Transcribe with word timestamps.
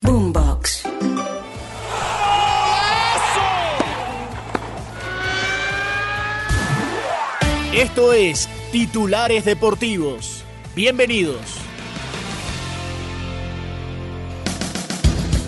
Boombox. 0.00 0.84
Esto 7.74 8.12
es 8.12 8.48
Titulares 8.70 9.44
Deportivos. 9.44 10.44
Bienvenidos. 10.76 11.40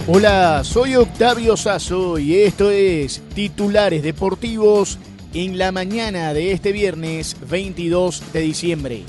Hola, 0.06 0.62
soy 0.64 0.96
Octavio 0.96 1.56
Sazo 1.56 2.18
y 2.18 2.36
esto 2.36 2.70
es 2.70 3.22
Titulares 3.34 4.02
Deportivos 4.02 4.98
en 5.32 5.58
la 5.58 5.70
mañana 5.70 6.34
de 6.34 6.52
este 6.52 6.72
viernes 6.72 7.36
22 7.48 8.32
de 8.32 8.40
diciembre. 8.40 9.04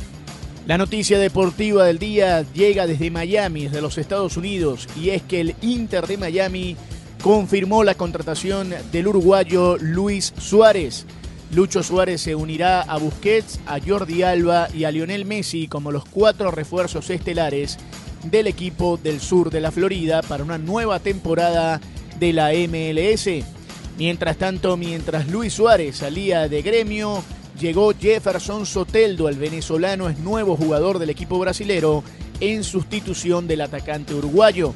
La 0.68 0.78
noticia 0.78 1.18
deportiva 1.18 1.86
del 1.86 1.98
día 1.98 2.46
llega 2.54 2.86
desde 2.86 3.10
Miami, 3.10 3.64
desde 3.64 3.82
los 3.82 3.98
Estados 3.98 4.38
Unidos, 4.38 4.88
y 4.96 5.10
es 5.10 5.24
que 5.24 5.42
el 5.42 5.56
Inter 5.62 6.06
de 6.06 6.18
Miami 6.18 6.78
confirmó 7.24 7.84
la 7.84 7.96
contratación 7.96 8.74
del 8.92 9.08
uruguayo 9.08 9.78
Luis 9.78 10.34
Suárez. 10.38 11.08
Lucho 11.54 11.82
Suárez 11.82 12.22
se 12.22 12.36
unirá 12.36 12.82
a 12.82 12.98
Busquets, 12.98 13.60
a 13.66 13.80
Jordi 13.80 14.22
Alba 14.22 14.68
y 14.74 14.84
a 14.84 14.92
Lionel 14.92 15.26
Messi 15.26 15.68
como 15.68 15.92
los 15.92 16.06
cuatro 16.06 16.52
refuerzos 16.52 17.10
estelares 17.10 17.78
del 18.24 18.46
equipo 18.46 18.98
del 18.98 19.20
sur 19.20 19.50
de 19.50 19.62
la 19.62 19.72
Florida 19.72 20.22
para 20.22 20.44
una 20.44 20.60
nueva 20.60 21.00
temporada 21.00 21.82
de 22.20 22.34
la 22.34 22.52
MLS. 22.54 23.44
Mientras 23.98 24.38
tanto, 24.38 24.78
mientras 24.78 25.28
Luis 25.28 25.54
Suárez 25.54 25.98
salía 25.98 26.48
de 26.48 26.62
gremio, 26.62 27.24
llegó 27.60 27.94
Jefferson 27.94 28.66
Soteldo, 28.66 29.30
el 29.30 29.38
venezolano 29.38 30.10
es 30.10 30.20
nuevo 30.20 30.56
jugador 30.56 31.00
del 31.00 31.10
equipo 31.10 31.40
brasilero 31.40 32.04
en 32.40 32.64
sustitución 32.64 33.48
del 33.48 33.62
atacante 33.62 34.14
uruguayo. 34.14 34.74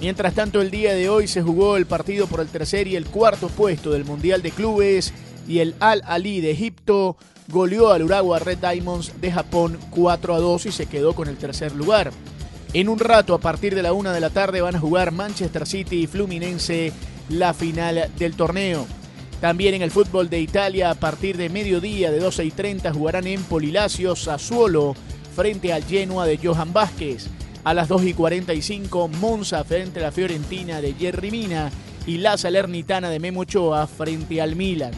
Mientras 0.00 0.34
tanto, 0.34 0.60
el 0.60 0.70
día 0.70 0.94
de 0.94 1.08
hoy 1.08 1.26
se 1.26 1.42
jugó 1.42 1.76
el 1.76 1.86
partido 1.86 2.26
por 2.26 2.40
el 2.40 2.48
tercer 2.48 2.86
y 2.86 2.96
el 2.96 3.06
cuarto 3.06 3.48
puesto 3.48 3.92
del 3.92 4.04
Mundial 4.04 4.42
de 4.42 4.50
Clubes 4.50 5.12
y 5.48 5.60
el 5.60 5.74
Al 5.80 6.02
Ali 6.04 6.40
de 6.40 6.50
Egipto 6.50 7.16
goleó 7.48 7.92
al 7.92 8.02
Urawa 8.02 8.38
Red 8.38 8.58
Diamonds 8.58 9.12
de 9.20 9.32
Japón 9.32 9.78
4 9.90 10.34
a 10.34 10.38
2 10.38 10.66
y 10.66 10.72
se 10.72 10.86
quedó 10.86 11.14
con 11.14 11.28
el 11.28 11.36
tercer 11.36 11.74
lugar. 11.74 12.10
En 12.72 12.88
un 12.88 12.98
rato, 12.98 13.32
a 13.32 13.38
partir 13.38 13.74
de 13.74 13.82
la 13.82 13.92
una 13.92 14.12
de 14.12 14.20
la 14.20 14.30
tarde, 14.30 14.60
van 14.60 14.76
a 14.76 14.80
jugar 14.80 15.12
Manchester 15.12 15.66
City 15.66 16.02
y 16.02 16.06
Fluminense 16.06 16.92
la 17.28 17.54
final 17.54 18.10
del 18.18 18.34
torneo. 18.34 18.86
También 19.40 19.74
en 19.74 19.82
el 19.82 19.90
fútbol 19.90 20.30
de 20.30 20.40
Italia, 20.40 20.90
a 20.90 20.94
partir 20.94 21.36
de 21.36 21.50
mediodía 21.50 22.10
de 22.10 22.20
12 22.20 22.44
y 22.44 22.50
30, 22.50 22.92
jugarán 22.92 23.26
en 23.26 23.42
Polilacio, 23.42 24.16
Sassuolo, 24.16 24.94
frente 25.34 25.72
al 25.72 25.84
Genoa 25.84 26.26
de 26.26 26.38
Johan 26.38 26.72
Vázquez. 26.72 27.28
A 27.64 27.74
las 27.74 27.88
2 27.88 28.04
y 28.04 28.14
45, 28.14 29.08
Monza 29.08 29.62
frente 29.64 30.00
a 30.00 30.04
la 30.04 30.12
Fiorentina 30.12 30.80
de 30.80 30.94
Jerry 30.94 31.30
Mina 31.30 31.70
y 32.06 32.18
la 32.18 32.38
Salernitana 32.38 33.10
de 33.10 33.18
Memo 33.18 33.40
Ochoa 33.40 33.86
frente 33.86 34.40
al 34.40 34.56
Milan. 34.56 34.92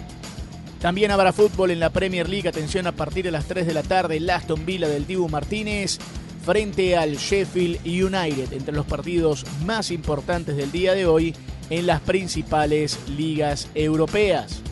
También 0.81 1.11
habrá 1.11 1.33
fútbol 1.33 1.73
en 1.73 1.81
la 1.81 1.91
Premier 1.91 2.29
League. 2.29 2.49
Atención 2.49 2.87
a 2.87 2.93
partir 2.93 3.25
de 3.25 3.33
las 3.33 3.47
3 3.47 3.67
de 3.67 3.75
la 3.75 3.83
tarde, 3.83 4.19
el 4.19 4.31
Aston 4.31 4.65
Villa 4.65 4.87
del 4.87 5.07
Dibu 5.07 5.29
Martínez 5.29 5.99
frente 6.45 6.97
al 6.97 7.17
Sheffield 7.17 7.81
United, 7.85 8.53
entre 8.53 8.75
los 8.75 8.87
partidos 8.87 9.45
más 9.67 9.91
importantes 9.91 10.57
del 10.57 10.71
día 10.71 10.95
de 10.95 11.05
hoy 11.05 11.35
en 11.71 11.87
las 11.87 12.01
principales 12.01 12.99
ligas 13.09 13.69
europeas. 13.75 14.63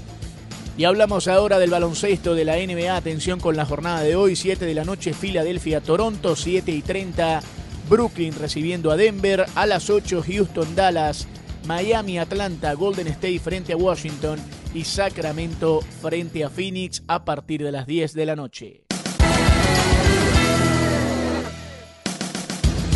Y 0.79 0.85
hablamos 0.85 1.27
ahora 1.27 1.59
del 1.59 1.71
baloncesto 1.71 2.35
de 2.35 2.45
la 2.45 2.57
NBA. 2.57 2.95
Atención 2.95 3.41
con 3.41 3.57
la 3.57 3.65
jornada 3.65 4.03
de 4.03 4.15
hoy, 4.15 4.37
7 4.37 4.65
de 4.67 4.75
la 4.75 4.85
noche, 4.85 5.15
Filadelfia, 5.15 5.81
Toronto, 5.81 6.37
7 6.37 6.71
y 6.71 6.83
30, 6.83 7.41
Brooklyn 7.89 8.35
recibiendo 8.39 8.91
a 8.91 8.97
Denver, 8.97 9.47
a 9.55 9.67
las 9.67 9.89
8, 9.89 10.23
Houston, 10.27 10.75
Dallas, 10.75 11.27
Miami, 11.67 12.19
Atlanta, 12.19 12.75
Golden 12.75 13.09
State 13.09 13.39
frente 13.39 13.73
a 13.73 13.77
Washington 13.77 14.39
y 14.75 14.85
Sacramento 14.85 15.81
frente 16.03 16.45
a 16.45 16.51
Phoenix 16.51 17.03
a 17.09 17.25
partir 17.25 17.63
de 17.63 17.73
las 17.73 17.87
10 17.87 18.13
de 18.13 18.27
la 18.27 18.37
noche. 18.37 18.86